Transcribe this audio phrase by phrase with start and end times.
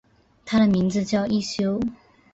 [0.45, 1.79] 他的名字叫一休。